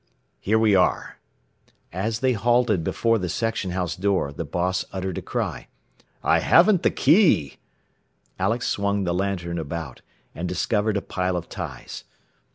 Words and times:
"Here 0.39 0.57
we 0.57 0.73
are." 0.73 1.19
As 1.93 2.21
they 2.21 2.33
halted 2.33 2.83
before 2.83 3.19
the 3.19 3.29
section 3.29 3.69
house 3.69 3.95
door 3.95 4.31
the 4.33 4.43
boss 4.43 4.83
uttered 4.91 5.19
a 5.19 5.21
cry. 5.21 5.67
"I 6.23 6.39
haven't 6.39 6.81
the 6.81 6.89
key!" 6.89 7.57
Alex 8.39 8.67
swung 8.67 9.03
the 9.03 9.13
lantern 9.13 9.59
about, 9.59 10.01
and 10.33 10.49
discovered 10.49 10.97
a 10.97 11.03
pile 11.03 11.37
of 11.37 11.49
ties. 11.49 12.03